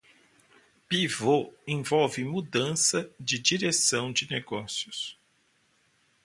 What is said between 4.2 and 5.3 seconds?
negócios.